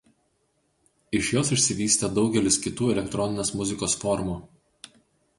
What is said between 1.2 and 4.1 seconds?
jos išsivystė daugelis kitų elektroninės muzikos